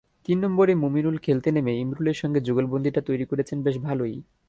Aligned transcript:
তিন 0.25 0.37
নম্বরে 0.39 0.73
মুমিনুল 0.75 1.17
খেলতে 1.17 1.49
নেমে 1.51 1.73
ইমরুলের 1.75 2.17
সঙ্গে 2.17 2.39
যুগলবন্দীটা 2.39 3.01
তৈরি 3.01 3.25
করেছেন 3.25 3.57
বেশ 3.63 3.75
ভালোই। 3.79 4.15